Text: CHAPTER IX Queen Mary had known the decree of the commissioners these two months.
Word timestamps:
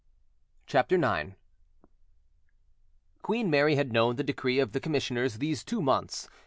CHAPTER 0.65 0.95
IX 0.95 1.33
Queen 3.21 3.51
Mary 3.51 3.75
had 3.75 3.93
known 3.93 4.15
the 4.15 4.23
decree 4.23 4.57
of 4.57 4.71
the 4.71 4.79
commissioners 4.79 5.35
these 5.37 5.63
two 5.63 5.79
months. 5.79 6.27